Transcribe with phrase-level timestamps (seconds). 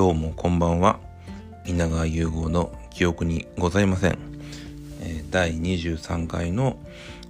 [0.00, 0.98] どうもこんばんは。
[1.66, 4.18] 稲川融合の記憶にございません、
[5.02, 6.78] え、第23回の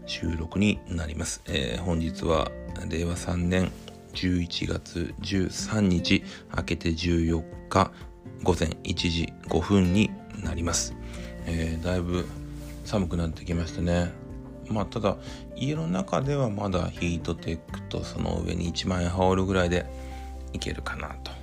[0.07, 2.48] 収録になります、え、本日は
[2.88, 3.73] 令和3年
[4.14, 6.23] 11月13日
[6.56, 7.91] 明けて14日
[8.45, 10.95] 午前1時5分になります、
[11.46, 12.25] え、だいぶ
[12.84, 14.12] 寒くなってきましたね。
[14.68, 15.16] まあただ
[15.57, 19.87] 家の中ではまだヒートテックとその上に1万円羽織るぐらいで
[20.52, 21.40] いけるかなと。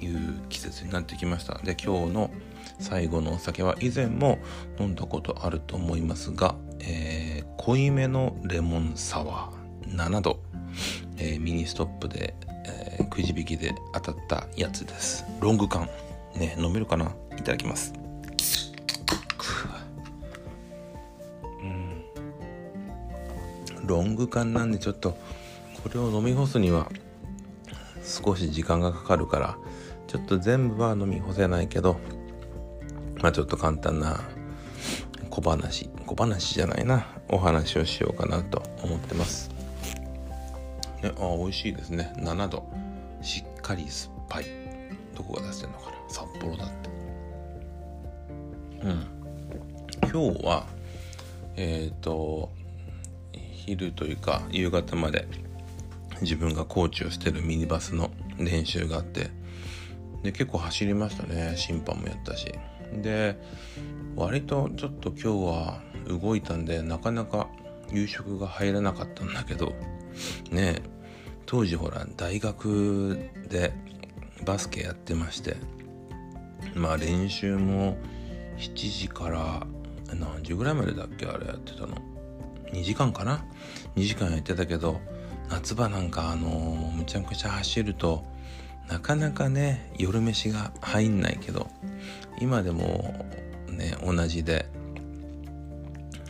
[0.00, 1.58] いう季節になってきました。
[1.58, 2.30] で今日の
[2.78, 4.38] 最後のお酒は以前も
[4.78, 10.40] 飲んだことあると思いますが、えー、濃いめのレモンサワー7度、
[11.18, 12.34] えー、ミニストップで、
[12.66, 15.24] えー、くじ引きで当たったやつです。
[15.40, 15.88] ロング缶
[16.34, 17.12] ね飲めるかな？
[17.36, 17.92] いただきます。
[23.82, 25.18] ロング缶なんでちょっと
[25.82, 26.88] これを飲み干すには
[28.04, 29.58] 少し時間がかかるから
[30.10, 31.96] ちょっと全部は飲み干せないけど
[33.22, 34.20] まあちょっと簡単な
[35.30, 37.06] 小話小話じゃないな。
[37.28, 39.50] お話をしようかなと思ってます。
[41.00, 42.12] ねあ美味しいですね。
[42.16, 42.68] 7度。
[43.22, 44.46] しっかり酸っぱい。
[45.16, 45.96] どこが出してんのかな。
[46.08, 46.90] 札幌だって。
[48.82, 49.06] うん。
[50.10, 50.66] 今日は
[51.54, 52.50] えっ、ー、と
[53.32, 55.28] 昼というか夕方まで
[56.20, 59.30] 自分がコーチをしてるミニバスの練習があって
[60.22, 61.54] で結構走りましたね。
[61.56, 62.52] 審判もやったし。
[62.92, 63.38] で
[64.16, 67.48] 割とちょっと今日は動いたんでなかなか
[67.92, 69.72] 夕食が入らなかったんだけど
[70.50, 70.82] ね
[71.46, 73.72] 当時ほら大学で
[74.44, 75.56] バスケやってまして
[76.74, 77.96] まあ練習も
[78.58, 79.66] 7時から
[80.14, 81.96] 何時ぐらいまでだっけあれやってたの
[82.72, 83.44] ？2時間かな
[83.96, 85.00] ？2時間やってたけど
[85.48, 88.24] 夏場なんかあの、むちゃくちゃ走ると
[88.90, 91.68] なかなかね夜飯が入んないけど
[92.40, 93.24] 今でも
[93.68, 94.66] ね同じで、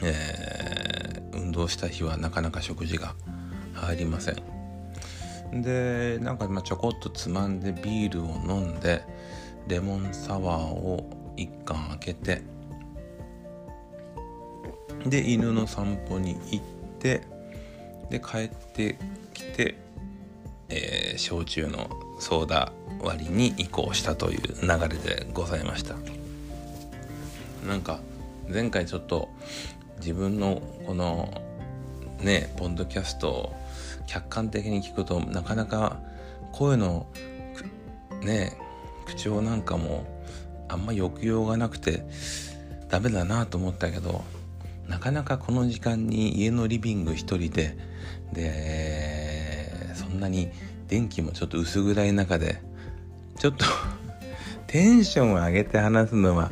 [0.03, 3.15] えー、運動した日はなかなか食事が
[3.73, 5.63] 入りません。
[5.63, 9.03] でなんかまちょこっとつまんでビールを飲んで
[9.67, 12.43] レモンサワーを1缶開けて
[15.07, 16.65] で犬の散歩に行っ
[17.01, 17.23] て
[18.11, 18.97] で帰って
[19.33, 19.77] きて、
[20.69, 21.89] えー、焼酎の
[22.21, 25.97] ソーダ割りに移行したという流れでございました。
[27.67, 28.01] なんか
[28.49, 29.29] 前回ちょっと
[29.99, 31.43] 自分のこの
[32.21, 33.57] ねポッドキャストを
[34.07, 35.99] 客観的に聞くとなかなか
[36.53, 37.07] 声の
[38.23, 38.57] ね
[39.07, 40.05] 口調なんかも
[40.69, 42.05] あんま抑揚がなくて
[42.89, 44.25] ダメだなと思ったけど
[44.89, 47.79] なかなかこの時間に家のリビング一人で
[48.33, 50.51] でそんなに
[50.91, 52.61] 電気もちょっと薄暗い中で
[53.39, 53.65] ちょっと
[54.67, 56.51] テンションを上げて話すのは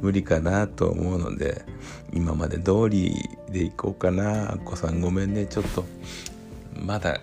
[0.00, 1.64] 無理かなと思うので
[2.12, 5.46] 今まで通りでいこうかなあっこさんごめんね。
[5.46, 5.84] ちょっと
[6.74, 7.20] まだ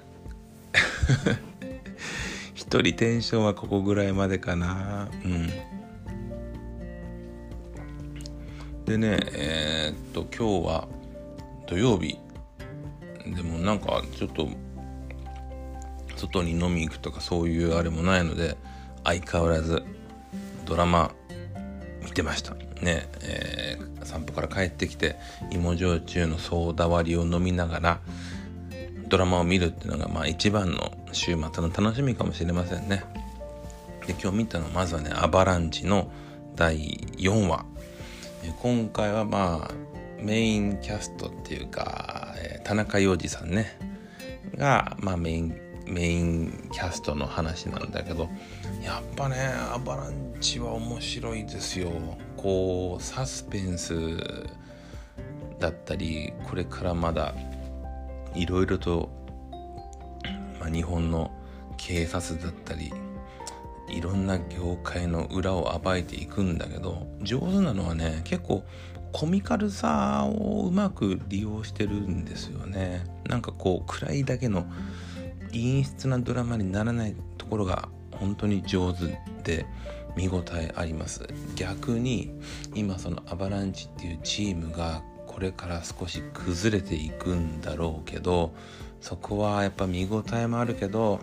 [2.54, 5.10] 一人テンションはここぐらいまでかな。
[5.24, 5.48] うん。
[8.86, 10.88] でねえー、っと今日は
[11.66, 12.20] 土曜日。
[13.26, 14.50] でもなんかちょっと
[16.18, 18.58] 外に飲み行くとかそういうあれもないので
[19.04, 19.84] 相変わらず
[20.66, 21.12] ドラマ
[22.04, 22.56] 見てました。
[22.82, 25.16] ねえー、散歩から帰ってきて
[25.52, 28.00] 芋焼酎のソーダ割りを飲みながら
[29.08, 33.04] ドラマを見るっていうのがまあ一番の週末の楽しみかもしれませんね。
[34.06, 36.12] で今日見たのはまずはね「アバランチ」の
[36.56, 37.66] 第4話。
[38.62, 39.88] 今回はまあ
[40.22, 43.78] メインキャストっていうか、え、田中洋次さんね。
[44.56, 48.30] が、まあ、メインメインキャストの話なんだけど
[48.84, 49.36] やっぱね
[49.74, 51.92] アバランチは面白いですよ。
[52.36, 54.18] こうサスペンス
[55.60, 57.34] だったりこれからまだ
[58.36, 59.10] いろいろと、
[60.60, 61.32] まあ、日本の
[61.78, 62.94] 警察だったり
[63.90, 68.64] いろんな業界の裏を暴いていくんだけど上手なのはね結構
[69.12, 73.04] コミカルさをうまく利用してるんですよね。
[73.28, 74.68] なんかこう暗いだけの
[75.58, 79.66] 陰湿なドラマにならないところが本当に上手で
[80.16, 81.28] 見応えあります。
[81.56, 82.32] 逆に
[82.74, 88.56] 今そのアバランチっていうチームがこれから少し崩れていくんだろうけど
[89.02, 91.20] そこはやっぱ見応えもあるけど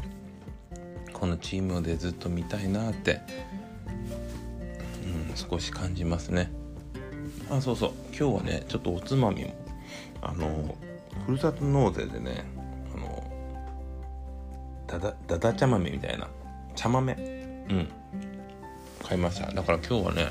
[1.13, 3.21] このチームでずっと見たいなって、
[5.05, 6.53] うん、少し感じますね。
[7.51, 7.93] あそうそう。
[8.17, 9.55] 今日はねちょっとおつまみも
[10.23, 10.77] あの
[11.27, 12.45] ふるさと納税でね
[14.87, 16.29] だだだだ茶豆みたいな。
[16.75, 17.13] 茶豆。
[17.13, 17.17] う
[17.75, 17.89] ん。
[19.03, 19.53] 買いました。
[19.53, 20.29] だから今日はね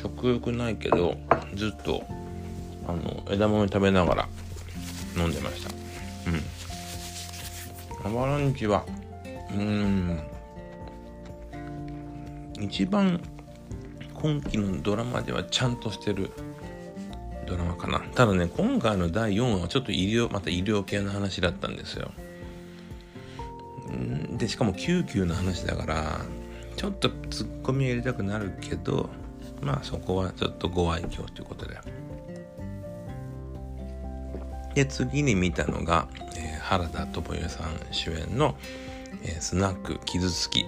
[0.00, 1.16] 食欲ないけど
[1.54, 2.02] ずっと
[2.86, 4.28] あの枝豆食べながら
[5.16, 5.70] 飲んでました。
[8.06, 8.14] うん。
[8.14, 8.84] アバランチは
[9.54, 10.20] うん。
[12.60, 13.20] 一番
[14.14, 16.30] 今期のドラマではちゃんとしてる
[17.46, 18.00] ドラマかな。
[18.14, 22.12] ただね今回の第4話はちょっと医療また医療系の話だったんですよ。
[24.42, 26.20] でしかも救急の話だから
[26.74, 29.08] ちょっとツッコミ入れたくなるけど
[29.60, 31.78] まあそこはちょっとご愛嬌ということで。
[34.74, 38.56] で次に見たのが、えー、原田知世さん主演の、
[39.22, 40.64] えー、スナック傷つき。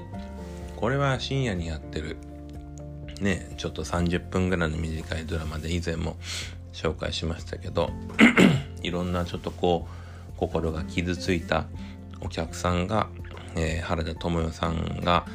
[0.77, 2.17] これは深夜にやってる
[3.21, 6.17] ねちょっと30分ぐらいの短いドラマで以前も
[6.73, 7.91] 紹介しましたけど
[8.85, 11.65] いろんなちょっとこう心が傷ついた
[12.21, 13.09] お客さんが、
[13.57, 15.27] えー、原田知世さんが、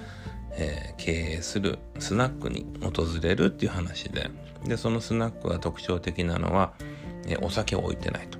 [0.53, 4.29] えー、経営するスナックに訪れるっていう話で
[4.65, 6.73] でそのスナックが特徴的なのは、
[7.25, 8.39] えー、お酒を置いてないと。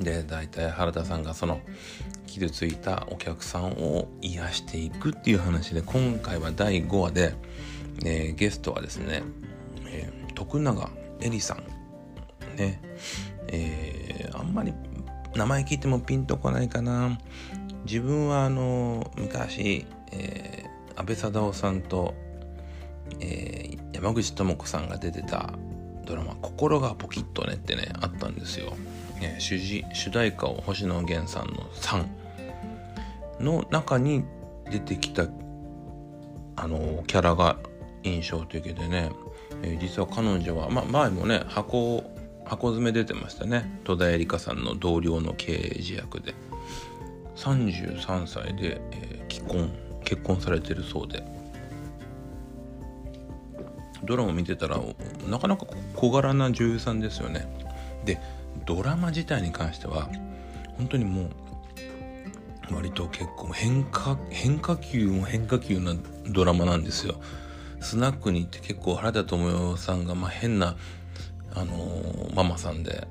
[0.00, 1.60] で大体原田さんがその
[2.26, 7.34] 傷ついたお客さんを癒していくっていう話で今回は第5話で、
[8.04, 9.22] えー、ゲストはですね、
[9.86, 10.90] えー、徳永
[11.20, 11.62] えりさん
[12.56, 12.80] ね
[13.48, 14.72] えー、あんまり
[15.34, 17.18] 名前聞いてもピンとこないかな
[17.84, 22.14] 自分はあの昔、えー、安倍貞夫さんと、
[23.20, 25.52] えー、山口智子さんが出てた
[26.04, 28.72] ドラマ「心がポキッとね」ってねあったんですよ、
[29.20, 29.58] えー、主
[29.92, 32.10] 主題歌を星野源さんの「さん」
[33.40, 34.24] の中に
[34.70, 35.26] 出てきた
[36.56, 37.56] あのキャラが
[38.04, 39.10] 印象的でね、
[39.62, 42.04] えー、実は彼女は、ま、前もね箱
[42.44, 43.80] 箱詰め出てましたね。
[43.84, 46.34] 戸田恵梨香さんの同僚の経営時役で。
[47.42, 49.70] 33歳で、えー、既婚
[50.04, 51.24] 結婚されてるそうで。
[54.04, 54.80] ドラマ見てたら
[55.28, 57.46] なかなか小柄な女優さんですよね。
[58.04, 58.18] で
[58.66, 60.08] ドラマ自体に関しては
[60.76, 61.30] 本当にも
[62.70, 65.94] う割と結構変化変化球も変化球な
[66.26, 67.14] ドラマなんですよ。
[67.80, 70.76] スナックに行って結構原田知世さんがまあ変な
[71.54, 73.06] あのー、ママさんで、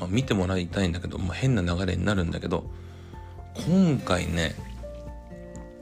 [0.00, 2.70] まあ、見てもらいたいんだけど、まあ、変な流れになるんだけど
[3.66, 4.54] 今回ね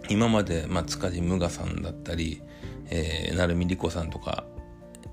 [0.08, 2.42] 今まで、まあ、塚地無我さんだったり、
[2.90, 4.44] えー、成海莉子さんとか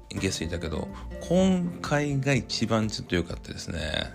[0.10, 0.88] ゲストいたけど
[1.28, 4.14] 今回が一番ちょっと良かったですね。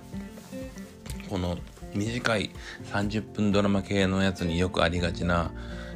[1.28, 1.58] この
[1.94, 2.50] 短い
[2.92, 5.50] 30分ドラマ系のやつによくありがちな、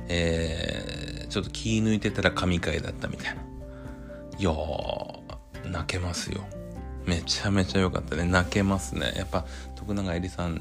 [0.08, 3.42] えー、ちょっと気抜いてたら神回だったみたいな。
[4.38, 4.52] いや
[5.70, 6.44] 泣けますよ。
[7.06, 8.24] めちゃめちゃ良かったね。
[8.24, 9.12] 泣けますね。
[9.16, 9.44] やっぱ
[9.76, 10.54] 徳永えりさん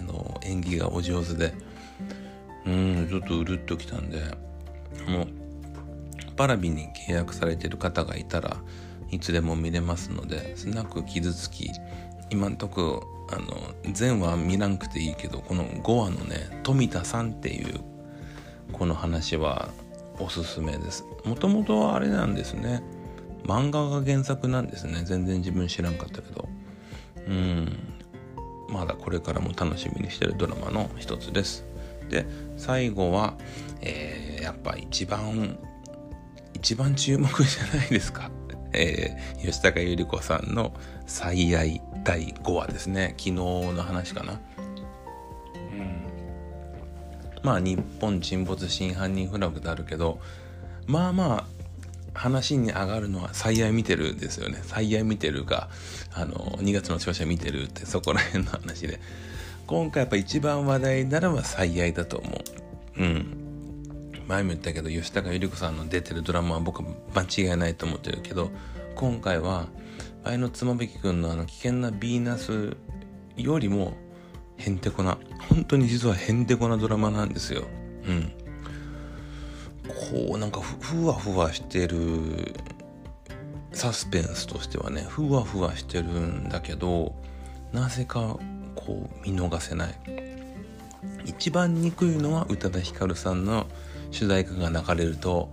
[0.00, 1.54] の演技がお上手で。
[2.66, 4.20] うんちょっとうるっときたんで。
[5.08, 5.28] もう
[6.36, 8.56] パラビに契約されてる方がいたら
[9.10, 11.70] いつでも見れますのでスナック傷つき
[12.30, 17.80] 今んとこあの全話見なくていいけどこの5話のね富田さんっていう
[18.72, 19.68] この話は
[20.18, 21.04] おすすめです。
[21.24, 22.82] もともとはあれなんですね。
[23.44, 25.02] 漫画が原作なんですね。
[25.04, 26.48] 全然自分知らんかったけど。
[27.26, 27.94] うん。
[28.68, 31.64] まだこれからも楽しみにしてるドラマの一つです。
[32.08, 33.34] で最後は、
[33.80, 35.58] えー、やっぱ一番
[36.52, 38.30] 一番注目じゃないですか、
[38.72, 40.74] えー、吉高由里子さんの
[41.06, 43.14] 「最愛」第5話ですね。
[43.16, 44.32] 昨日の話かな。
[44.34, 44.40] うん。
[47.42, 50.18] まあ日本沈没真犯人フラグであるけど
[50.86, 51.63] まあまあ
[52.14, 54.60] 話に上がるのは最愛見てるですよね。
[54.62, 55.68] 最愛見てるが
[56.12, 59.00] あの2月の調子見てるってそこら辺の話で。
[59.66, 62.30] 今回やっぱ一番話題ならば最愛だと思
[62.98, 63.02] う。
[63.02, 63.44] うん。
[64.28, 68.50] 前も言ったけど吉高由里子さんの出てるドラマは僕間違いないと思ってるけど
[68.94, 69.66] 今回は
[70.24, 72.76] 前の妻夫木君のあの危険なヴィーナス
[73.36, 73.94] よりも
[74.56, 75.18] へんてこな
[75.50, 77.64] 本当に実はへんてこなドラマなんですよ。
[78.06, 78.32] うん。
[80.10, 82.54] こうなんかふわふわしてる
[83.72, 87.14] サスペンスとしてはねふわふわしてるんだけど
[87.72, 88.38] なぜか
[88.74, 89.94] こう見逃せない。
[91.24, 93.66] 一番憎いのは宇多田ヒカルさんの
[94.10, 95.48] 主題歌が流れると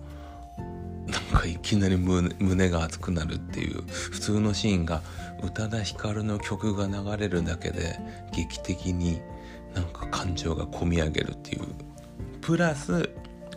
[1.07, 5.01] なんかいきなり胸が熱くなるっていう普通のシーンが
[5.43, 7.99] 宇多田ヒカルの曲が流れるだけで
[8.33, 9.19] 劇的に
[9.73, 11.63] なんか感情がこみ上げるっていう。
[12.41, 13.09] プラス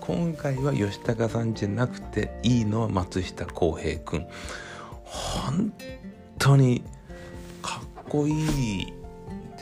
[0.06, 4.26] 今回は吉高さんじゃなくていいのは松下洸平君。
[5.02, 5.72] 本
[6.38, 6.84] 当に
[7.62, 8.92] かっこいい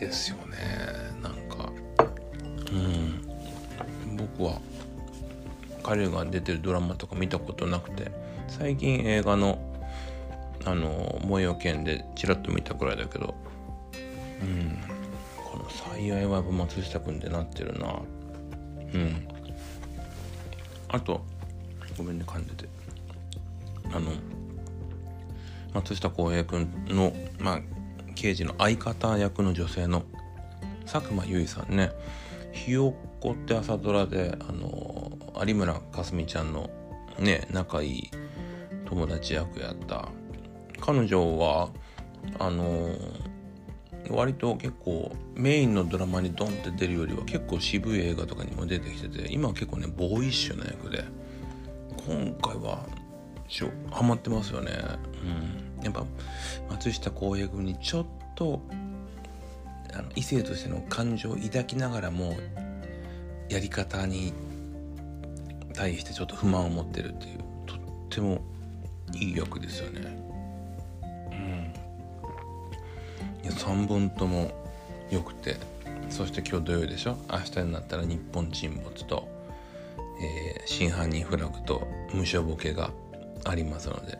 [0.00, 0.56] ですよね。
[1.22, 1.72] なんか。
[2.72, 4.16] うん。
[4.16, 4.58] 僕は
[5.84, 8.10] 彼が出てるドラマとか見たことなくて。
[8.48, 9.60] 最近映画の
[10.64, 13.36] あの「燃えよ剣」でちらっと見たくらいだけど。
[14.42, 14.76] うん。
[15.36, 18.00] この「最愛はやっぱ松下君」ってなってるな。
[18.92, 19.31] うん。
[20.92, 21.24] あと
[21.98, 22.68] ごめんね噛んでて。
[23.92, 24.12] あの
[25.74, 27.60] 松下洸平君の、まあ、
[28.14, 30.04] 刑事の相方役の女性の
[30.90, 31.92] 佐久間由衣さんね。
[32.52, 36.70] ひよっこって朝ドラであの有村架純ちゃんの
[37.18, 38.10] ね仲いい
[38.84, 40.08] 友達役やった。
[40.80, 41.70] 彼女は
[42.38, 42.90] あの
[44.16, 51.04] 割と結構メインのドラマにドンって出るよりは結構渋い映画とかにも出てきてて今は結構ねボーイッシュな役で
[52.06, 52.84] 今回は
[53.90, 54.72] ハマってますよね。
[55.78, 55.84] うん。
[55.84, 56.06] やっぱ
[56.70, 58.62] 松下洸平君にちょっと
[59.92, 62.34] あの異性としての感情を抱きながらも
[63.48, 64.32] やり方に
[65.74, 67.78] 対してちょっと不満を持ってるっていうとっ
[68.08, 68.40] ても
[69.14, 70.21] いい役ですよね。
[73.54, 74.50] 3本とも
[75.10, 75.56] 良くて。
[76.10, 77.16] そして今日土曜日でしょ？
[77.30, 79.26] 明日になったら日本沈没と、
[80.20, 82.90] えー、真犯人フラグと無償ボケが
[83.44, 84.18] ありますので。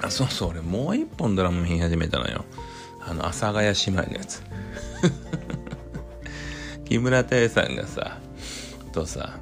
[0.00, 0.50] あそうそう。
[0.50, 2.44] 俺もう一本ドラマ見始めたのよ。
[3.00, 4.42] あの阿佐ヶ谷姉妹のやつ。
[6.84, 8.18] 木村多江さんがさ
[8.92, 9.38] とさ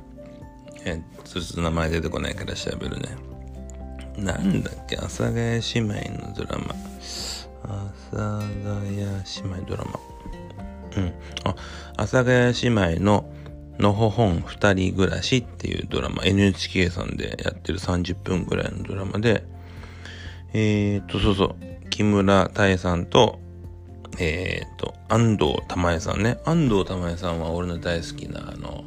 [0.85, 3.17] えちょっと名前出てこないから調べるね。
[4.19, 4.97] なんだっけ？
[4.97, 5.61] 阿佐ヶ谷姉
[6.11, 6.75] 妹のドラマ。
[8.13, 10.01] 阿佐ヶ谷姉妹ドラマ。
[10.97, 11.15] うん。
[11.45, 11.55] あ
[11.97, 13.29] 阿佐ヶ谷姉妹の
[13.79, 16.25] のほほん二人暮らしっていうドラマ。
[16.25, 19.45] NHK さんでやってる30分ぐらいのドラマで。
[20.53, 21.89] えー、っとそうそう。
[21.91, 23.41] 木村多江さんと
[24.19, 26.39] えー、っと安藤玉恵さんね。
[26.45, 28.85] 安藤玉恵さんは俺の大好きなあの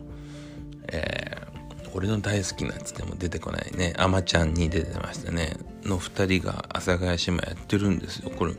[0.92, 3.94] えー、俺の大好きなやつでも出てこないね。
[3.98, 5.58] あまちゃんに出てましたね。
[5.84, 8.32] の2人が阿佐ヶ谷姉妹やってるんですよ。
[8.32, 8.54] これ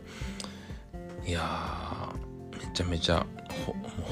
[1.27, 2.13] いや
[2.53, 3.27] めちゃめちゃ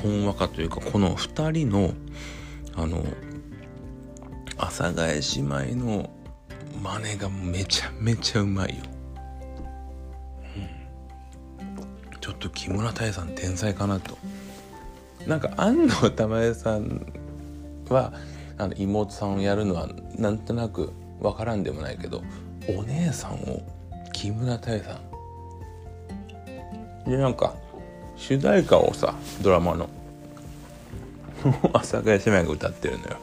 [0.02, 1.92] ほんわかというかこの2人の
[2.74, 3.04] あの
[4.56, 6.10] 阿佐ヶ谷姉妹の
[6.82, 8.84] 真似がめちゃめちゃうまいよ、
[12.10, 14.18] うん、ちょっと木村多江さん天才かなと。
[15.26, 17.06] なんか安藤玉恵さん
[17.90, 18.14] は
[18.56, 22.22] あの妹さんをやるのはなんとなく分からんでもないけど
[22.68, 23.62] お姉さんを
[24.12, 25.07] 木村多江さん
[27.08, 27.54] でなんか
[28.16, 29.88] 主題歌をさドラマの。
[31.72, 33.16] 阿佐ヶ谷姉妹が歌ってるのよ。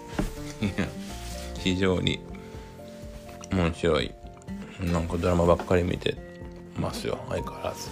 [1.60, 2.20] 非常に
[3.52, 4.12] 面白い。
[4.80, 6.18] なんかドラマばっかり見て
[6.78, 7.90] ますよ相変わらず。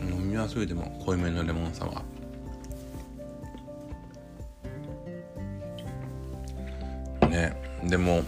[0.00, 0.10] うん。
[0.10, 7.28] 飲みやすいでも濃いめのレモンサワー。
[7.28, 7.60] ね。
[7.84, 8.22] でも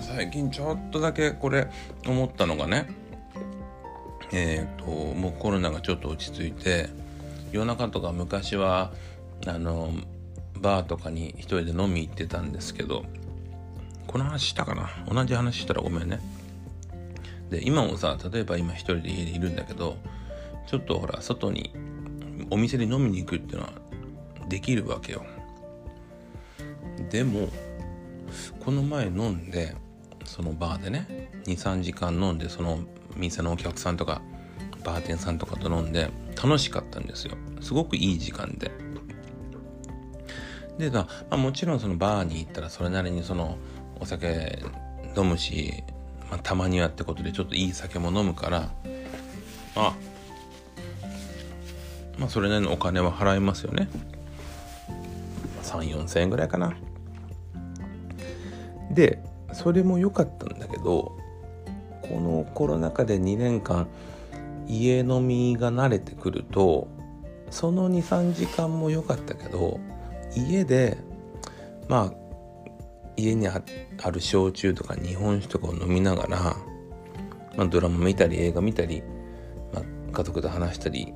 [0.00, 1.68] 最近ちょっとだけこれ
[2.06, 3.01] 思ったのがね
[4.32, 6.88] えっ、ー、ともうコロナがちょっと落ち着いて
[7.52, 8.92] 夜中とか昔は
[9.46, 9.92] あの
[10.60, 13.04] バーとかに一人で飲み行ってたんですけど
[14.06, 14.90] この話したかな？
[15.08, 16.20] 同じ話したらごめんね。
[17.50, 19.96] で今もさ例えば今一人で家にいるんだけど
[20.66, 21.72] ちょっとほら外に
[22.50, 23.72] お店に飲みに行くっていうのは
[24.48, 25.24] できるわけよ。
[27.10, 27.48] でも
[28.60, 29.74] この前飲んで
[30.24, 32.80] そのバーでね23時間飲んでその
[33.16, 34.22] 店のお客さんとか
[34.84, 36.10] バーテンさんとかと飲んで
[36.42, 37.36] 楽しかったんですよ。
[37.60, 38.70] すごくいい時間で。
[40.78, 43.58] で、まあ、もちろんそのバーに行ったらそれなりにその
[44.00, 44.58] お酒
[45.16, 45.84] 飲むし、
[46.30, 48.70] まあ、たまにはってことでちょっといい酒も飲むから
[49.76, 49.94] あ
[52.18, 53.88] まあそれなりのお金は払いますよね。
[55.62, 56.74] 3 4千円ぐらいかな。
[58.90, 61.16] でそれも良かったんだけど
[62.02, 63.88] このコロナ禍で2年間
[64.66, 66.88] 家飲みが慣れてくると
[67.50, 69.78] その23時間も良かったけど
[70.34, 70.96] 家で
[71.88, 72.22] まあ
[73.16, 73.60] 家にあ
[74.10, 76.56] る焼酎とか日本酒とかを飲みながら、
[77.56, 79.02] まあ、ドラマ見たり映画見たり、
[79.72, 79.82] まあ、
[80.12, 81.12] 家族と話したり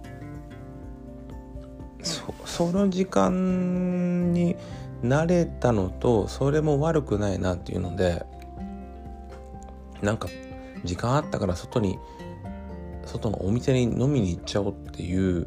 [2.02, 4.56] そその時間に
[5.02, 8.24] 慣れたのとそれも悪くないなっていうので
[10.02, 10.28] なんか
[10.86, 11.98] 時間あったから外に
[13.04, 15.46] 外のお店に飲みに行っちゃおうっていう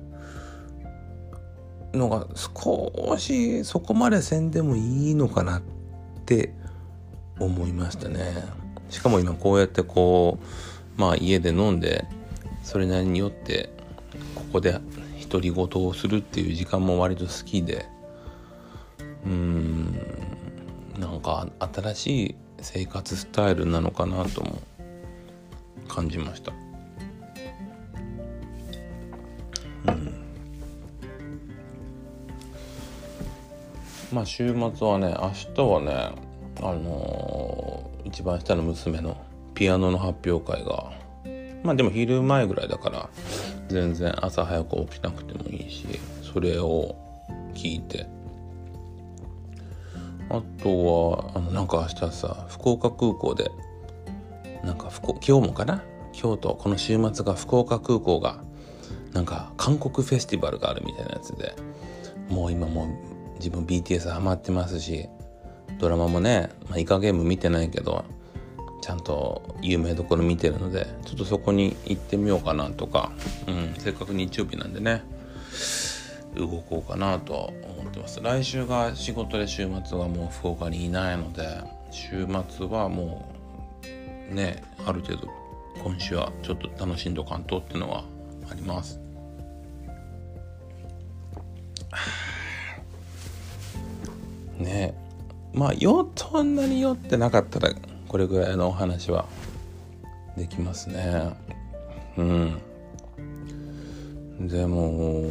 [1.93, 5.61] のが少しそこまでせんでもいいのかなっ
[6.25, 6.53] て
[7.39, 8.43] 思いましたね。
[8.89, 10.39] しかも今こうやってこ
[10.97, 12.05] うまあ家で飲んで
[12.63, 13.69] それなりによって
[14.35, 14.79] ここで
[15.29, 17.85] 独り言をするっていう時間も割と好きで
[19.25, 19.93] うん
[20.99, 24.59] なんか新しい生活スタイルなのかなとも
[25.89, 26.53] 感じました。
[29.87, 30.13] うん。
[34.13, 36.11] まあ週末はね明日はね
[36.61, 39.17] あのー、一番下の娘の
[39.53, 40.91] ピアノの発表会が
[41.63, 43.09] まあでも昼前ぐらいだから
[43.67, 45.85] 全然朝早く起きなくてもいいし
[46.21, 46.95] それを
[47.53, 48.07] 聞いて。
[50.31, 53.49] あとはあのなんか明日さ福岡空港で
[54.63, 55.83] なんか今日もかな？
[56.19, 58.43] 今日とこの週末が福岡空港が
[59.13, 61.55] なんか韓国フェスティバルがあるみたいなやつで
[62.29, 62.87] もう今もう
[63.37, 65.07] 自分 BTS ハマってますし
[65.77, 68.03] ドラマもね、まあ、イカゲーム見てないけど
[68.81, 73.11] ちゃんと有名どころ見てるのでちょっとそこに行ってみようかなとか、
[73.47, 75.03] うん、せっかく日曜日なんでね
[76.35, 78.19] 動こうかなと思ってます。
[78.21, 81.61] 来週が仕事で週末はもう福岡にいないので
[81.91, 83.38] 週末はもう
[84.29, 85.27] ねある程度
[85.83, 88.03] 今週はちょっと楽しんどかんとっていうのは
[88.49, 88.99] あります。
[94.59, 94.93] ね
[95.53, 97.73] まあ酔そんなに酔ってなかったら
[98.07, 99.25] これぐらいのお話は
[100.37, 101.33] できますね。
[102.17, 102.59] うん。
[104.47, 105.25] でも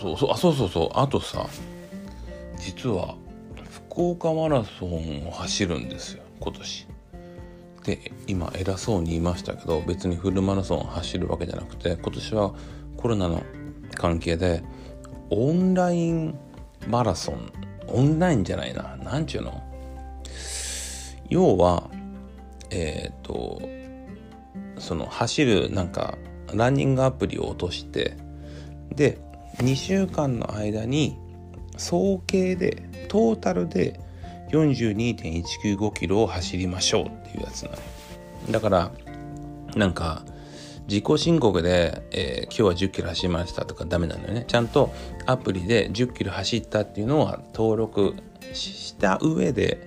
[0.00, 1.46] そうそうあそうそうそうあとさ
[2.58, 3.14] 実は
[3.88, 6.89] 福岡マラソンを走るんですよ今年。
[7.84, 12.54] で今偉そうに言いましたけど別にフルマラソンを走るわけじゃなくて今年は
[12.96, 13.42] コロナの
[13.94, 14.62] 関係で
[15.30, 16.38] オンライン
[16.88, 17.52] マラソン
[17.88, 19.62] オンラインじゃないな何ちゅうの？
[21.28, 21.90] 要は
[22.70, 23.62] えっ、ー、と
[24.78, 26.18] その走るなんか
[26.52, 28.16] ランニングアプリを落として
[28.94, 29.18] で
[29.58, 31.16] 2週間の間に
[31.76, 34.00] 総計でトータルで
[34.50, 37.76] 42.195キロを走りましょうっていうやつなの
[38.50, 38.90] だから
[39.76, 40.24] なんか
[40.88, 44.44] 自己申告で、えー、今日は10キロ走りましたとかダメなのよね。
[44.48, 44.92] ちゃんと
[45.24, 48.16] アプリで10キロ走ったっていうのは登録
[48.52, 49.78] した上で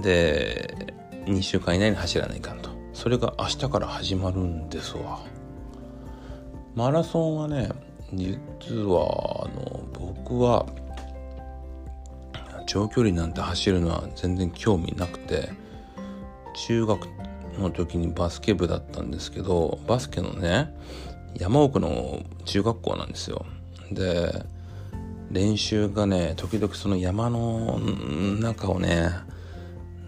[0.00, 0.94] で
[1.24, 2.70] 2週間以内に走らないかんと。
[2.92, 5.20] それが明日から始まるんですわ。
[6.76, 7.70] マラソンはね
[8.12, 10.66] 実はあの僕は
[12.66, 15.50] 長距離なんて走るのは全然興味なくて
[16.66, 17.08] 中学
[17.58, 20.74] の時にバスケ部だったんですけどバスケのね
[21.38, 23.44] 山奥の中学校なんですよ。
[23.90, 24.44] で
[25.30, 27.78] 練習がね時々その山の
[28.40, 29.10] 中をね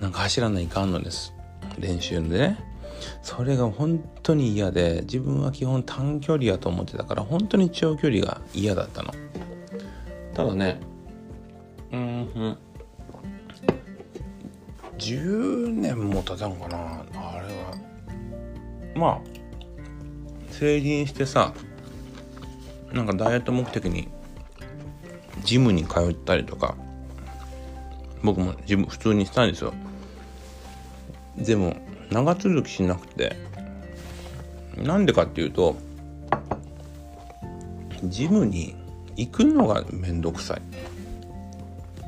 [0.00, 1.32] なんか走らないかんのです。
[1.78, 2.76] 練習でね。
[3.22, 9.12] それが本当に嫌で自分は基本短距離やと思ってたから本当に長距離が嫌だったの。
[10.34, 10.80] ただね
[11.92, 12.58] うん
[14.98, 17.04] 10年も経たんかな？
[17.14, 17.74] あれは。
[18.94, 19.20] まあ
[20.50, 21.52] 成人してさ
[22.92, 24.08] なんかダイエット目的に
[25.44, 26.74] ジムに通ったりとか
[28.22, 29.74] 僕もジム普通にしたんですよ。
[31.36, 31.76] でも
[32.10, 33.36] 長続きしなくて
[34.78, 35.76] なんでかっていうと
[38.04, 38.74] ジムに
[39.16, 40.62] 行くのがめんどくさい。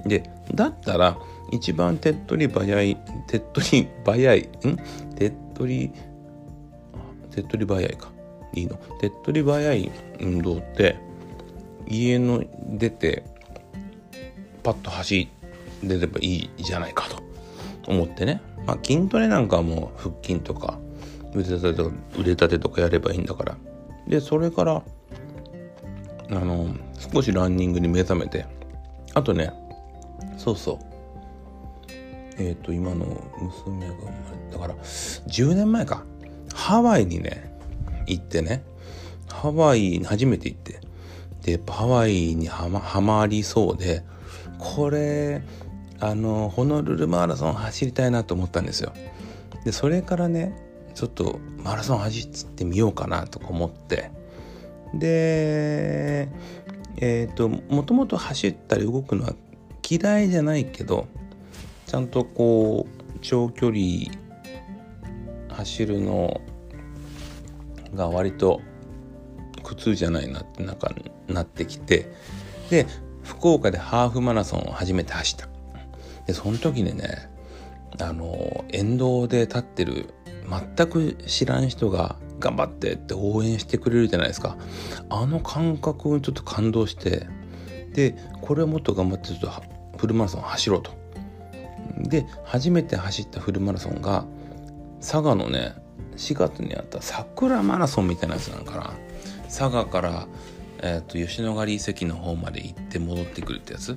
[0.09, 1.17] でだったら
[1.53, 4.47] 一番手っ取り早い手っ取り早いん？
[5.17, 5.93] 手っ取り
[7.31, 8.11] 手っ取り早いか。
[8.55, 8.77] いいの。
[9.01, 9.91] 手っ取り早い
[10.21, 10.97] 運動って
[11.87, 13.25] 家の出て
[14.63, 15.29] パッと走
[15.83, 17.23] れればいいじゃないかと
[17.87, 18.41] 思ってね。
[18.67, 20.79] まあ、筋トレなんかはも腹筋とか
[21.35, 23.57] 腕立てとか腕立てとかやればいいんだから。
[24.07, 24.83] でそれから
[26.31, 26.75] あの
[27.13, 28.45] 少しランニングに目覚めて
[29.15, 29.53] あとね
[30.39, 30.79] そうそう。
[32.39, 33.05] えっ、ー、と今の
[33.39, 36.05] 娘が生まれだから10年前か。
[36.55, 37.53] ハワイにね
[38.07, 38.65] 行ってね
[39.29, 40.81] ハワイに初めて行って
[41.43, 44.03] でやっぱハワイにはまはまりそうで
[44.59, 45.43] これ
[46.01, 48.93] あのホノルルマラソン走りたいなと思ったんですよ。
[49.65, 50.57] でそれからね
[50.95, 54.11] ちょっとマラソン走ってみようかなとか思って。
[54.95, 56.29] で
[56.97, 59.35] えっ、ー、ともともと走ったり動くのは
[59.89, 61.07] 嫌いじゃないけど
[61.87, 64.13] ちゃんとこう長距離
[65.49, 66.41] 走るの
[67.95, 68.61] が割と
[69.63, 70.95] 苦痛じゃないなってなんか
[71.27, 72.13] なってきて
[72.71, 72.87] で
[73.23, 75.49] 福岡でハーフマラソンを初めて走った。
[76.27, 77.31] でその時にね
[78.01, 80.15] あの沿道で立ってる
[80.77, 84.57] 全く知らん人が頑張ってって応援してくれるじゃないですか。
[85.09, 87.27] あの感覚にちょっと感動して
[87.93, 89.51] でこれもっと頑張ってちょっと
[89.99, 90.93] フルマラソン走ろうと。
[91.99, 94.25] で初めて走ったフルマラソンが
[95.01, 95.75] 佐賀のね
[96.17, 98.93] 4月にあった桜マラソンみたいなやつなんかな。
[99.45, 100.29] 佐賀から、
[100.83, 103.97] えーと、吉野ヶ里遺跡の方まで行って戻ってくるってやつ。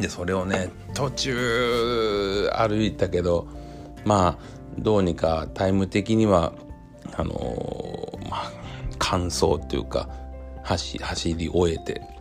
[0.00, 3.48] でそれをね途中歩いたけど
[4.04, 4.38] まあ
[4.78, 6.52] どうにかタイム的には
[7.16, 8.52] あのー、まあ
[8.98, 10.08] 完走っていうか
[10.62, 12.15] 走走り終えて。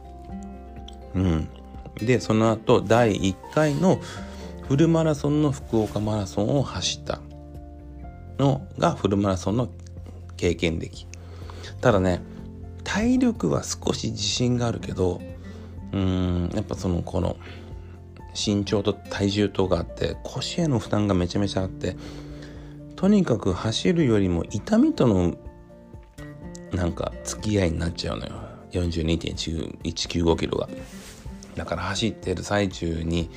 [1.15, 1.49] うん。
[1.95, 3.99] でその後第1回の
[4.67, 7.21] フルマラソンの福岡マラソンを走った
[8.37, 9.69] のがフルマラソンの
[10.35, 11.07] 経験歴
[11.81, 12.21] ただね
[12.83, 15.21] 体力は少し自信があるけど
[15.93, 17.37] うんやっぱそのこの
[18.33, 21.95] 身長と体重とがあって腰への負担がめちゃめちゃあって
[22.95, 25.35] とにかく走るよりも痛みとの
[26.73, 28.44] なんか付き合いになっちゃうのよ。
[28.79, 30.69] 42.195キロが
[31.55, 33.29] だから走ってる最中に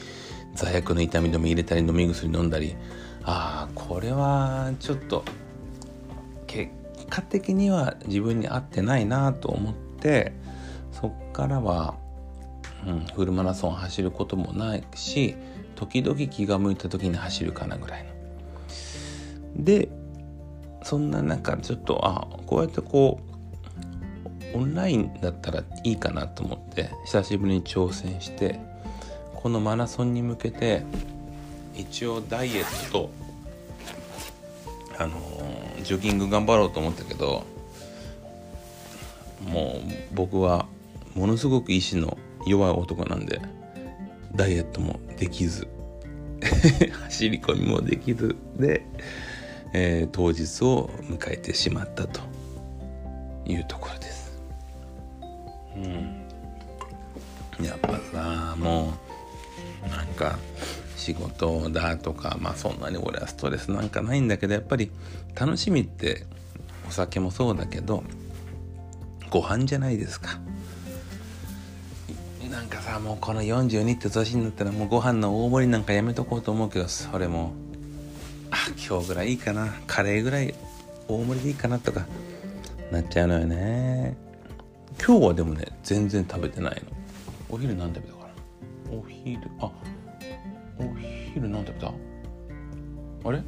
[0.55, 2.77] 座薬の痛み止め入れたり飲み薬飲んだり
[3.25, 5.25] ああこれはちょっと
[6.47, 6.73] 結
[7.09, 10.33] 果的には自分に合ってないなと思って
[10.93, 11.95] そっからは、
[12.87, 15.37] うん、フルマラソン走ることもないし
[15.77, 19.65] 時々気が向いた時に走るかなぐらいの。
[19.65, 19.89] で
[20.83, 23.28] そんな中ちょっとあこうやってこう
[24.59, 28.59] オンラインだったらいいかなと思って久しぶりに挑戦して
[29.37, 30.83] このマラソンに向けて
[31.77, 33.11] 一応ダイエットと
[34.99, 35.15] あの、
[35.85, 37.47] ジョギング頑張ろうと思ったけど
[39.49, 40.67] もう僕は
[41.15, 43.41] ものすごく意志の弱い男なんで
[44.35, 45.69] ダイエットもできず
[47.05, 48.83] 走り込みもできずで、
[49.73, 52.21] えー、当日を迎えてしまったと
[53.47, 54.28] いうところです。
[57.61, 58.95] やっぱさも
[59.85, 60.39] うなんか
[60.97, 64.91] 仕事だとかまあそんなに俺はストレスなんかないんだけどやっぱり
[65.35, 66.27] 楽しみって
[66.87, 68.05] お酒もそうだけど
[69.31, 70.41] ご飯じゃないですか。
[72.51, 77.53] なんかさもうこの42って年になったらもうご飯の大盛りなんかやめとこうと思うけどそれも
[78.51, 78.57] あ
[78.89, 79.75] 今日ぐらいいいかな。
[79.87, 80.55] カレーぐらい
[81.09, 82.07] 大盛りでいいかなとか
[82.91, 84.17] なっちゃうのよね。
[85.05, 86.97] 今日はでもね全然食べてないの。
[87.51, 88.15] お昼何食べた
[88.91, 89.71] お昼あ
[90.79, 90.83] お
[91.35, 91.93] 昼何食べた？
[93.25, 93.43] あれ？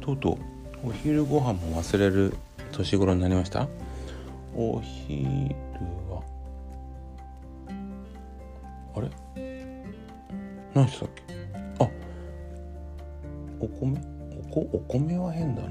[0.00, 0.38] とうと
[0.84, 0.88] う。
[0.88, 2.34] お昼ご飯も忘れる
[2.72, 3.68] 年頃になりました？
[4.56, 5.54] お昼
[6.10, 6.22] は。
[8.96, 9.10] あれ？
[10.74, 11.22] 何してたっけ？
[11.78, 11.88] あ
[13.60, 14.00] お米？
[14.50, 15.68] おこお米は変だな。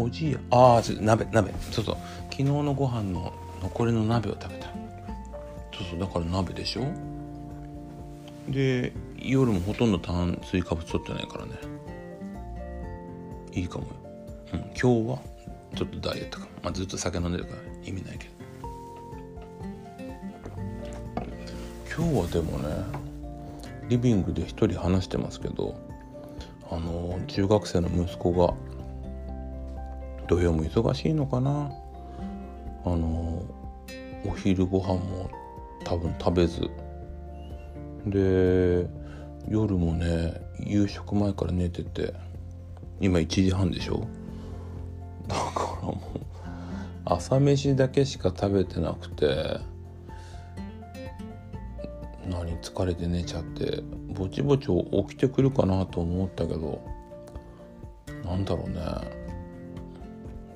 [0.00, 1.52] おじいああ鍋鍋。
[1.72, 1.96] そうそう
[2.30, 4.68] 昨日のご飯の残りの鍋を食べた。
[5.76, 6.84] そうそうだから鍋でしょ？
[8.48, 11.52] で夜もほとんど炭水化物取ってないからね。
[13.52, 13.90] いいかもよ、
[14.54, 15.18] うん、今日は
[15.74, 18.38] ちょっとダイエットか、まあ、ずっと酒飲んでるから意味ないけど。
[21.96, 22.68] 今日はでもね
[23.88, 25.74] リビングで一人話してますけど
[26.70, 28.54] あの中学生の息子が
[30.28, 31.72] 土曜も忙しいのかな。
[32.84, 33.42] あの
[34.26, 35.30] お昼ご飯も
[35.84, 36.70] 多分食べず。
[38.06, 38.86] で
[39.48, 42.14] 夜もね夕食前から寝てて
[43.00, 44.06] 今1時半でしょ。
[45.26, 46.20] だからもう
[47.04, 49.58] 朝飯だけしか食べてなくて
[52.28, 54.66] 何疲れて寝ちゃってぼちぼち
[55.08, 56.82] 起きてくるかなと思ったけど
[58.24, 59.17] なんだろうね。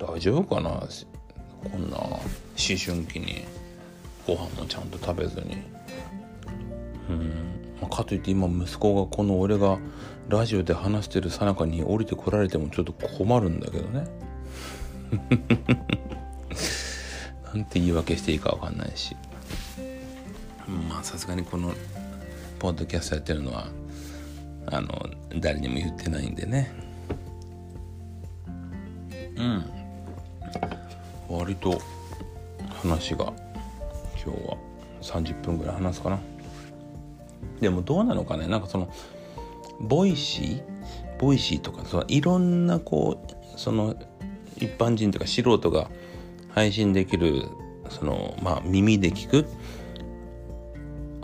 [0.05, 0.71] 大丈夫かな？
[0.71, 2.21] こんな思
[2.57, 3.45] 春期に。
[4.27, 5.57] ご飯もちゃんと食べずに。
[7.11, 7.33] うん、
[7.81, 9.79] ま、かといって今息子がこの俺が
[10.29, 14.07] ラジオで話してるさなかに降りてこられてもちょっと困るんだけどね。
[17.53, 19.17] なんて言い訳していいか分かんないし。
[20.89, 21.75] まあさすがにこの
[22.59, 23.67] ポッドキャストやってるのは
[24.67, 26.73] あの誰にも言ってないんでね。
[29.37, 29.82] うん。
[31.29, 31.81] 割と
[32.83, 33.33] 話が
[34.25, 34.57] 今日は
[35.01, 36.21] 30分ぐらい話すかな。
[37.61, 38.47] でもどうなのかね。
[38.47, 38.93] なんかその
[39.81, 40.63] Voicy？
[41.19, 43.95] Voicy とかそのいろんなこうその
[44.57, 45.89] 一般人とか素人が
[46.51, 47.47] 配信できる
[47.89, 49.47] そのまあ耳で聞く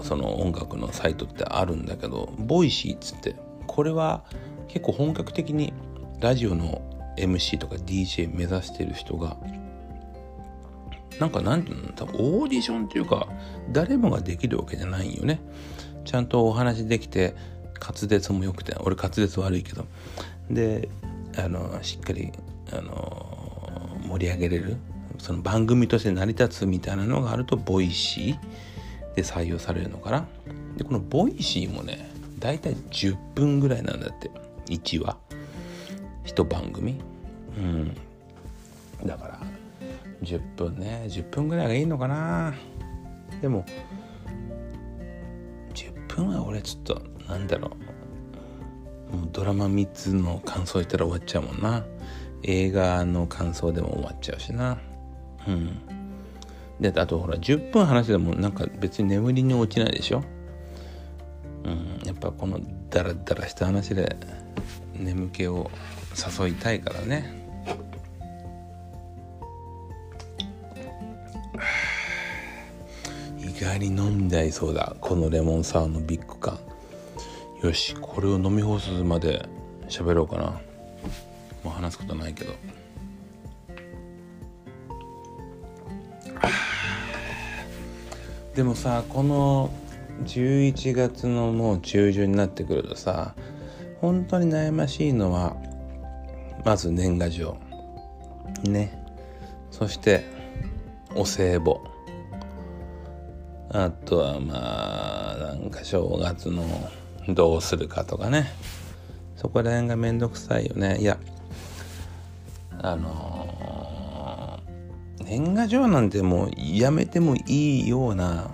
[0.03, 3.35] その音楽のサイトってあるんだけど Voicy っつって
[3.67, 4.25] これは
[4.69, 5.73] 結構本格的に
[6.21, 6.83] ラジオの
[7.17, 9.37] MC とか DJ 目指してる人が
[11.21, 13.29] なんかなんていうの多分オーディションっていうか
[13.71, 15.41] 誰もができるわけじゃないよね。
[16.05, 17.35] ちゃんとお話できて
[17.81, 19.87] 滑舌も良くて俺滑舌悪いけど。
[20.51, 20.89] で
[21.37, 22.33] あのしっかり
[22.73, 24.77] あの盛り上げれる
[25.19, 30.27] その番組として成り立つみたいなのがあると Voicy で採用されるのかな。
[30.77, 34.31] でこの Voicy もねだいたい10分ぐらいなんだって。
[34.67, 35.17] 1話。
[36.25, 37.01] 1番組。
[37.57, 37.97] うん。
[39.05, 39.41] だから
[40.23, 41.05] 10分ね。
[41.07, 42.55] 10分ぐらいがいいのかな。
[43.41, 43.65] でも
[45.75, 47.77] 10分は俺ちょっとなんだろ
[49.13, 49.17] う。
[49.17, 51.85] もうドラマ3つの感想言ったら終わっちゃうもんな。
[52.43, 54.79] 映画の感想でも終わっちゃうしな。
[55.47, 55.79] うん。
[56.81, 60.23] であとほら10分話でもなんか別に眠りに落ちないでしょ。
[61.65, 62.07] うん。
[62.07, 64.17] やっぱこのダラダラした話で
[64.95, 65.71] 眠気を
[66.41, 67.38] 誘いたいからね。
[73.59, 74.95] 意外に飲んでいそうだ。
[75.01, 76.61] このレモンサワーのビッグ感。
[77.61, 79.49] よしこれを飲み干すまで
[79.89, 80.45] 喋ろうかな。
[80.45, 80.61] も
[81.65, 82.55] う話すことないけど。
[88.55, 89.71] でもさこの
[90.25, 93.35] 11月のもう中旬になってくるとさ
[94.01, 95.57] 本当に悩ましいのは
[96.65, 97.57] まず年賀状。
[98.63, 99.05] ね。
[99.73, 100.23] そして
[101.17, 101.88] お歳暮。
[103.71, 106.65] あとはまあなんか正月の
[107.29, 108.51] どうするかとかね。
[109.37, 110.99] そこら辺がめんどくさいよね。
[110.99, 111.17] いや
[112.81, 118.51] あのー、年賀状なんてもうやめてもいいような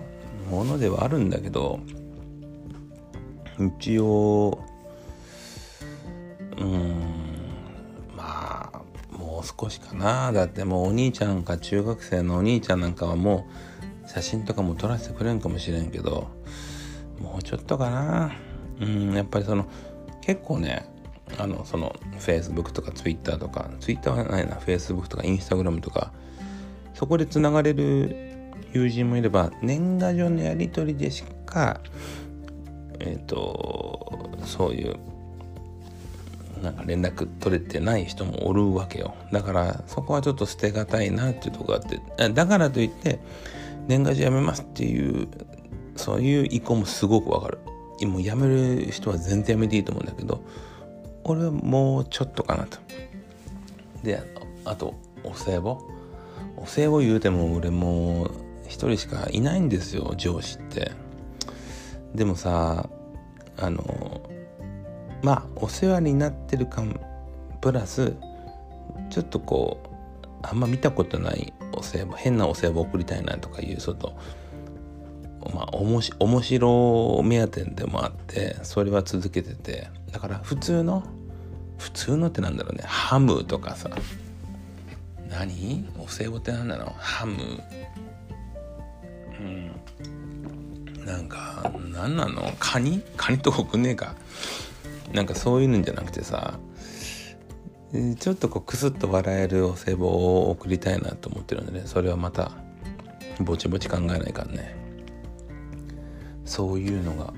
[0.51, 1.79] ものではあるんだけど
[3.79, 4.59] 一応
[6.57, 6.93] うん
[8.15, 10.31] まあもう少しかな。
[10.31, 13.74] だってもうお兄ちゃんか中学生のお兄ちゃんなんかはもう
[14.07, 16.27] 写真とかも撮らせてくれんかもしれんけど
[17.19, 18.31] もうちょっとかな。
[18.79, 19.65] うんやっぱりその
[20.21, 20.85] 結構ね
[21.37, 26.11] あのその Facebook とか Twitter とか Twitter はないな Facebook とか Instagram とか
[26.93, 31.79] そこでつながれる友人もいれば年賀状のやり取りでしか
[32.99, 34.97] えっ、ー、とそういう
[36.61, 39.15] なんか連絡取れてない人もおるわけよ。
[39.31, 42.29] だからそこはちょっと捨てがたいなっていうとこがあって。
[42.29, 43.19] だからといって
[43.87, 45.27] 年賀状やめますっていう
[45.95, 47.59] そういう意向もすごくわかる。
[48.07, 50.43] もうやめる人は全然やめていいと思うんだけど
[51.23, 52.77] 俺はもうちょっとかなと。
[54.03, 54.21] で
[54.65, 55.77] あとお歳暮？
[56.57, 58.31] お歳暮言うても俺もう
[58.67, 60.91] 一人しかいないんですよ上司って。
[62.13, 62.89] でもさ
[63.57, 64.29] あの
[65.23, 66.99] まあお世話になってる感
[67.61, 68.13] プラス
[69.09, 69.77] ちょっとこ
[70.23, 74.17] うあんま見たことないお歳暮変なお歳暮送りたいなとかいうちと
[75.53, 81.03] まあおもし面白目当てでもあってそれは続けててだから普通の
[81.77, 82.83] 普通のってなんだろうね。
[82.87, 83.89] ハムとかさ。
[85.29, 85.85] 何？
[85.99, 86.95] お歳暮って何なの？
[86.97, 87.35] ハム。
[89.39, 91.05] うん。
[91.05, 92.53] なんか何なの？
[92.59, 93.03] カニ？
[93.17, 94.15] カニとか送んねえか。
[95.11, 96.57] なんかそういうんじゃなくてさ
[98.19, 101.83] ちょっとこうクスッと笑えるお歳暮を送りたいなと思ってるんでね。
[101.85, 102.51] それはまた
[103.39, 104.75] ぼちぼち考えないかんね。
[106.45, 107.33] そういうのが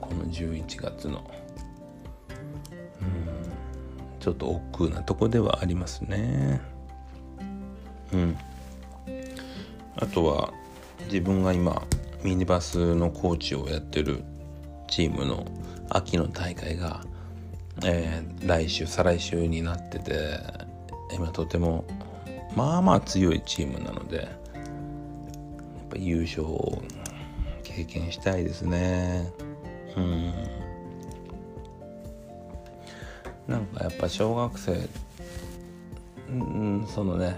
[0.00, 1.30] この11月の
[3.00, 6.60] うんちょっと億劫なとこではありますね。
[8.12, 8.36] うん。
[9.96, 10.52] あとは
[11.06, 11.82] 自分が今
[12.22, 14.22] ミニバスのコーチをやってる
[14.88, 15.44] チームの
[15.88, 17.04] 秋の大会が、
[17.84, 20.38] えー、来週再来週になってて
[21.12, 21.84] 今とても
[22.54, 24.28] まあまあ強いチームなのでやっ
[25.90, 26.82] ぱ優勝を
[27.62, 29.32] 経験したいですね。
[29.96, 30.32] うん。
[33.48, 34.88] なんかやっぱ小学生
[36.30, 37.36] うんそのね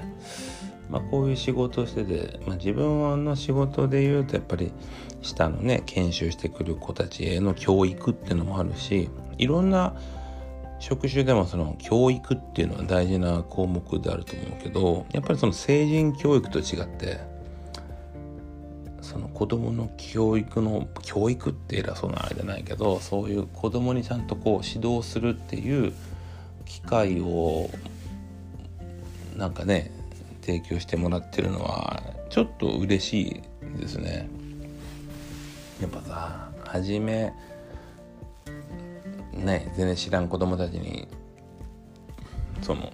[0.90, 4.70] まあ、こういう仕事をしてて、まあ、自分の仕事で言うとやっぱり
[5.23, 9.97] 下のね研修してくる子たちへの教育っていうのもあるしいろんな
[10.85, 17.20] 職種でもその教育っていうのは大事な項目であると思うけどやっぱりその成人教育と違って
[19.01, 25.94] その子供の教育の教育って偉そうなあれじゃないけどそういう子供にちゃんとこう指導するっていう
[26.66, 27.70] 機会を
[29.38, 29.90] なんかね
[30.42, 33.42] 提供してもらってるのはちょっと嬉し
[33.77, 34.29] いですね。
[35.81, 37.33] やっぱさ初め
[39.35, 41.09] ね全然知らん子供たちに
[42.62, 42.92] その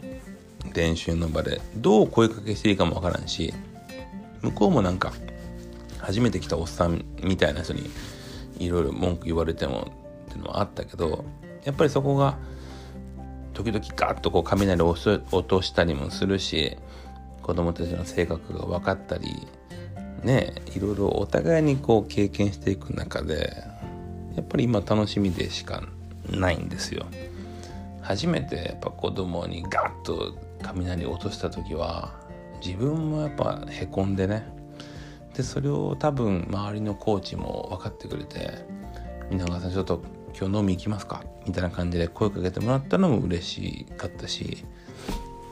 [0.75, 3.53] 練習の場でどう声かけしていいかもわからんし
[4.43, 5.13] 向こうもなんか
[5.99, 7.91] 初めて来たおっさんみたいな人に
[8.59, 9.93] いろいろ文句言われても
[10.29, 11.25] っていうのはあったけど
[11.65, 12.39] やっぱりそこが
[13.55, 16.77] 時々ガッとこう雷を落としたりもするし
[17.43, 19.47] 子供たちの性格が分かったり
[20.23, 23.65] ねいろいろお互いにこう経験していく中で
[24.37, 25.83] やっぱり今楽しみでしか
[26.31, 27.07] ないんですよ。
[28.03, 32.19] 初めてやっぱ子供にガッと雷落とした時は
[32.65, 34.47] 自分もやっぱへこんでね
[35.35, 38.67] でそれを多分周りのコーチも分かってくれて
[39.31, 40.03] 「皆川さんちょっと
[40.39, 44.65] 今日飲み行きますか?」みたいな感じで声かけてもらったのも嬉しかったし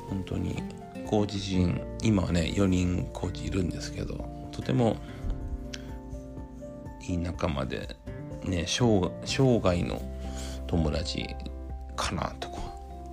[0.09, 0.63] 本当に
[1.07, 4.97] コーチ陣今はね4人コーチいるんですけどとても
[7.07, 7.97] いい仲間で
[8.45, 9.01] ね生
[9.61, 10.03] 涯の
[10.69, 11.27] 友達
[11.97, 12.59] かなとか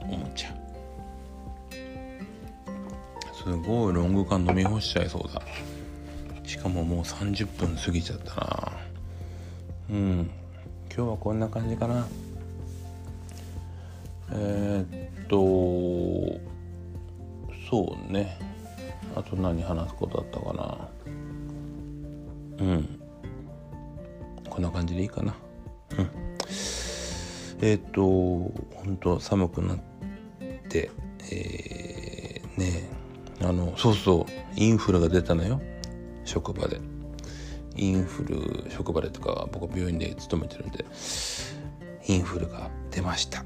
[0.02, 0.66] 思っちゃう。
[3.34, 5.42] すごいロング缶飲み干しちゃいそうだ。
[6.44, 8.72] しかももう30分過ぎちゃったな。
[9.90, 10.30] うん。
[10.96, 12.08] 今日はこんな感じかな。
[14.32, 16.40] えー、っと
[17.70, 18.38] そうね。
[19.16, 20.78] あと何話すことあったかな。
[22.60, 23.00] うん。
[24.50, 25.36] こんな感じでいいかな。
[27.62, 29.78] えっ、と本当寒くなっ
[30.70, 30.92] て
[31.32, 32.90] えー、ね
[33.42, 35.62] あのそうそうインフルが出たのよ
[36.24, 36.80] 職場で。
[37.78, 40.86] インフル職場でとか僕は病院で勤めてるんで
[42.08, 43.44] インフルが出ました。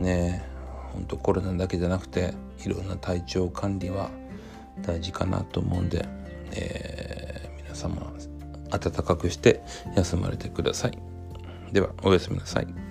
[0.00, 0.44] ね
[0.92, 4.10] 本当コロナだけじゃなくていろんな体調管理は
[4.82, 6.06] 大事かなと思うんで、
[6.52, 8.12] えー、皆様
[8.70, 9.62] 暖かくして
[9.96, 10.98] 休まれてください。
[11.72, 12.89] ではおやすみなさい。